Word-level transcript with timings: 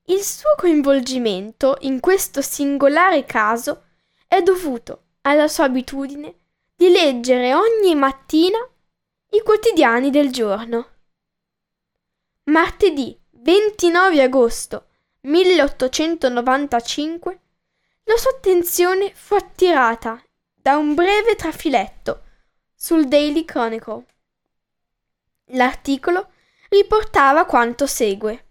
Il 0.06 0.24
suo 0.24 0.52
coinvolgimento 0.56 1.78
in 1.82 2.00
questo 2.00 2.42
singolare 2.42 3.26
caso 3.26 3.84
è 4.28 4.42
dovuto 4.42 5.04
alla 5.22 5.50
sua 5.50 5.66
abitudine 5.66 6.36
di 6.74 6.90
leggere 6.90 7.54
ogni 7.54 7.96
mattina 7.96 8.60
i 9.32 9.42
quotidiani 9.42 10.10
del 10.10 10.32
giorno. 10.32 10.90
Martedì 12.46 13.20
29 13.32 14.22
agosto 14.22 14.88
1895 15.26 17.40
la 18.04 18.16
sua 18.16 18.30
attenzione 18.32 19.12
fu 19.16 19.34
attirata 19.34 20.24
da 20.54 20.78
un 20.78 20.94
breve 20.94 21.34
trafiletto 21.36 22.22
sul 22.76 23.08
Daily 23.08 23.44
Chronicle. 23.44 24.06
L'articolo 25.50 26.32
riportava 26.70 27.46
quanto 27.46 27.88
segue. 27.88 28.46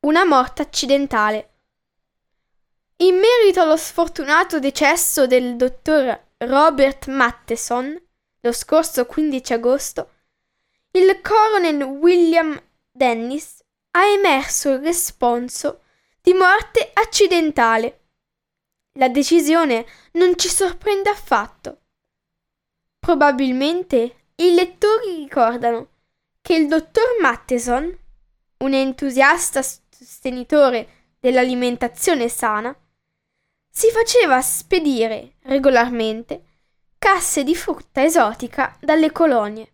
Una 0.00 0.24
morte 0.24 0.62
accidentale. 0.62 1.50
In 2.98 3.16
merito 3.16 3.60
allo 3.60 3.76
sfortunato 3.76 4.60
decesso 4.60 5.26
del 5.26 5.56
dottor 5.56 6.28
Robert 6.38 7.08
Matteson, 7.08 8.00
lo 8.40 8.52
scorso 8.52 9.04
15 9.06 9.52
agosto, 9.52 10.10
il 10.92 11.20
colonel 11.20 11.82
William 11.82 12.58
Dennis 12.90 13.64
ha 13.96 14.04
emerso 14.04 14.72
il 14.72 14.80
responso 14.80 15.80
di 16.20 16.34
morte 16.34 16.90
accidentale. 16.92 18.00
La 18.92 19.08
decisione 19.08 19.86
non 20.12 20.36
ci 20.36 20.48
sorprende 20.48 21.08
affatto. 21.08 21.80
Probabilmente 22.98 24.26
i 24.36 24.52
lettori 24.52 25.16
ricordano 25.16 25.88
che 26.42 26.54
il 26.54 26.68
dottor 26.68 27.16
Matteson, 27.20 27.98
un 28.58 28.72
entusiasta 28.74 29.62
sostenitore 29.62 31.14
dell'alimentazione 31.18 32.28
sana, 32.28 32.76
si 33.70 33.90
faceva 33.90 34.40
spedire 34.42 35.36
regolarmente 35.44 36.44
casse 36.98 37.44
di 37.44 37.54
frutta 37.54 38.04
esotica 38.04 38.76
dalle 38.80 39.10
colonie 39.10 39.70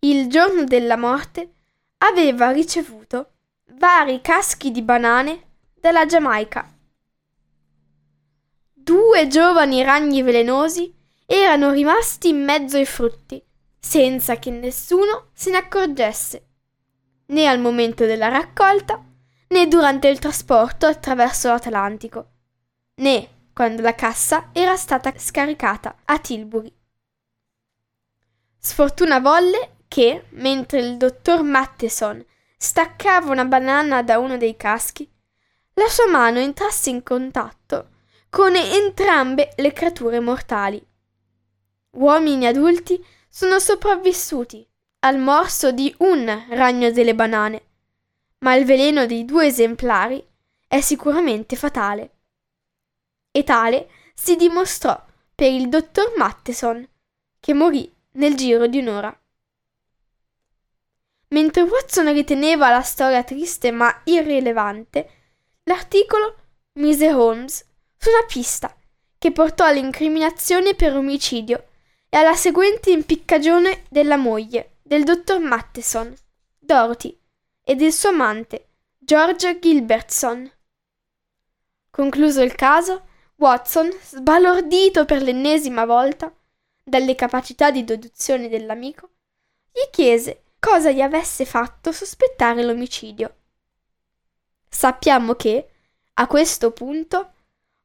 il 0.00 0.28
giorno 0.28 0.62
della 0.62 0.96
morte, 0.96 1.54
aveva 1.98 2.50
ricevuto 2.50 3.32
vari 3.72 4.20
caschi 4.20 4.70
di 4.70 4.82
banane 4.82 5.48
dalla 5.74 6.06
Giamaica. 6.06 6.72
Due 8.72 9.26
giovani 9.26 9.82
ragni 9.82 10.22
velenosi 10.22 10.94
erano 11.26 11.72
rimasti 11.72 12.28
in 12.28 12.42
mezzo 12.42 12.76
ai 12.76 12.86
frutti, 12.86 13.42
senza 13.78 14.36
che 14.36 14.50
nessuno 14.50 15.28
se 15.34 15.50
ne 15.50 15.58
accorgesse, 15.58 16.46
né 17.26 17.46
al 17.46 17.60
momento 17.60 18.06
della 18.06 18.28
raccolta, 18.28 19.04
né 19.48 19.68
durante 19.68 20.08
il 20.08 20.18
trasporto 20.18 20.86
attraverso 20.86 21.48
l'Atlantico, 21.48 22.30
né 22.96 23.36
quando 23.52 23.82
la 23.82 23.94
cassa 23.94 24.50
era 24.52 24.76
stata 24.76 25.12
scaricata 25.18 25.96
a 26.04 26.18
Tilbury. 26.18 26.72
Sfortuna 28.56 29.20
volle 29.20 29.77
che, 29.98 30.26
mentre 30.34 30.78
il 30.78 30.96
dottor 30.96 31.42
Matteson 31.42 32.24
staccava 32.56 33.32
una 33.32 33.44
banana 33.44 34.04
da 34.04 34.20
uno 34.20 34.36
dei 34.36 34.56
caschi, 34.56 35.10
la 35.74 35.88
sua 35.88 36.06
mano 36.06 36.38
entrasse 36.38 36.90
in 36.90 37.02
contatto 37.02 37.88
con 38.30 38.54
entrambe 38.54 39.54
le 39.56 39.72
creature 39.72 40.20
mortali. 40.20 40.80
Uomini 41.96 42.46
adulti 42.46 43.04
sono 43.28 43.58
sopravvissuti 43.58 44.64
al 45.00 45.18
morso 45.18 45.72
di 45.72 45.92
un 45.98 46.44
ragno 46.50 46.92
delle 46.92 47.16
banane, 47.16 47.62
ma 48.38 48.54
il 48.54 48.64
veleno 48.64 49.04
dei 49.04 49.24
due 49.24 49.46
esemplari 49.46 50.24
è 50.68 50.80
sicuramente 50.80 51.56
fatale. 51.56 52.10
E 53.32 53.42
tale 53.42 53.90
si 54.14 54.36
dimostrò 54.36 55.04
per 55.34 55.50
il 55.50 55.68
dottor 55.68 56.12
Matteson, 56.16 56.88
che 57.40 57.52
morì 57.52 57.92
nel 58.12 58.36
giro 58.36 58.68
di 58.68 58.78
un'ora. 58.78 59.12
Mentre 61.28 61.62
Watson 61.62 62.12
riteneva 62.12 62.70
la 62.70 62.82
storia 62.82 63.22
triste 63.22 63.70
ma 63.70 64.00
irrilevante, 64.04 65.10
l'articolo 65.64 66.36
mise 66.74 67.12
Holmes 67.12 67.66
su 67.96 68.08
una 68.08 68.24
pista 68.26 68.74
che 69.18 69.32
portò 69.32 69.64
all'incriminazione 69.64 70.74
per 70.74 70.96
omicidio 70.96 71.68
e 72.08 72.16
alla 72.16 72.34
seguente 72.34 72.90
impiccagione 72.90 73.84
della 73.90 74.16
moglie, 74.16 74.76
del 74.82 75.04
dottor 75.04 75.40
Matteson, 75.40 76.14
Dorothy, 76.58 77.18
e 77.62 77.74
del 77.74 77.92
suo 77.92 78.08
amante, 78.08 78.68
George 78.96 79.58
Gilbertson. 79.58 80.50
Concluso 81.90 82.40
il 82.40 82.54
caso, 82.54 83.06
Watson, 83.36 83.92
sbalordito 84.00 85.04
per 85.04 85.20
l'ennesima 85.20 85.84
volta 85.84 86.34
dalle 86.82 87.14
capacità 87.14 87.70
di 87.70 87.84
deduzione 87.84 88.48
dell'amico, 88.48 89.10
gli 89.70 89.90
chiese 89.90 90.44
cosa 90.58 90.90
gli 90.90 91.00
avesse 91.00 91.44
fatto 91.44 91.92
sospettare 91.92 92.62
l'omicidio. 92.62 93.36
Sappiamo 94.68 95.34
che, 95.34 95.70
a 96.14 96.26
questo 96.26 96.72
punto, 96.72 97.32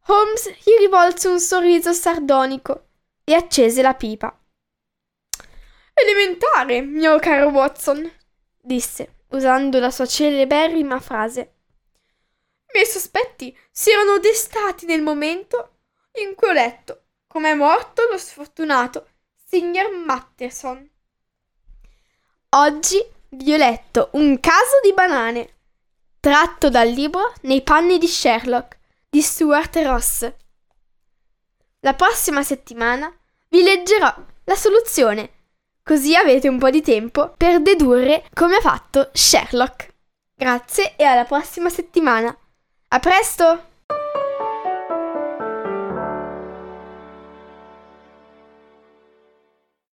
Holmes 0.07 0.49
gli 0.49 0.75
rivolse 0.79 1.27
un 1.27 1.39
sorriso 1.39 1.93
sardonico 1.93 2.87
e 3.23 3.33
accese 3.33 3.81
la 3.81 3.93
pipa. 3.93 4.37
Elementare, 5.93 6.81
mio 6.81 7.19
caro 7.19 7.49
Watson, 7.49 8.11
disse, 8.59 9.15
usando 9.29 9.79
la 9.79 9.91
sua 9.91 10.05
celeberrima 10.05 10.99
frase. 10.99 11.41
I 12.67 12.71
miei 12.73 12.87
sospetti 12.87 13.55
si 13.71 13.91
erano 13.91 14.17
destati 14.17 14.85
nel 14.85 15.01
momento 15.01 15.77
in 16.13 16.35
cui 16.35 16.49
ho 16.49 16.53
letto 16.53 17.03
come 17.27 17.49
è 17.49 17.55
morto 17.55 18.07
lo 18.11 18.17
sfortunato 18.19 19.07
signor 19.47 19.91
Matterson. 19.91 20.87
Oggi 22.55 23.03
vi 23.29 23.51
ho 23.51 23.57
letto 23.57 24.09
un 24.11 24.39
caso 24.39 24.79
di 24.83 24.93
banane, 24.93 25.55
tratto 26.19 26.69
dal 26.69 26.87
libro 26.87 27.33
Nei 27.41 27.63
panni 27.63 27.97
di 27.97 28.05
Sherlock 28.05 28.77
di 29.09 29.23
Stuart 29.23 29.75
Ross. 29.77 30.31
La 31.79 31.95
prossima 31.95 32.43
settimana 32.43 33.11
vi 33.49 33.63
leggerò 33.63 34.13
la 34.43 34.55
soluzione, 34.55 35.31
così 35.81 36.15
avete 36.15 36.47
un 36.47 36.59
po' 36.59 36.69
di 36.69 36.83
tempo 36.83 37.33
per 37.35 37.59
dedurre 37.59 38.23
come 38.35 38.57
ha 38.57 38.61
fatto 38.61 39.09
Sherlock. 39.13 39.91
Grazie 40.35 40.95
e 40.95 41.05
alla 41.05 41.25
prossima 41.25 41.69
settimana. 41.69 42.37
A 42.89 42.99
presto! 42.99 43.71